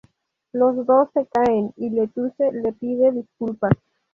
[0.51, 3.73] Las dos se caen y Lettuce le pide disculpas.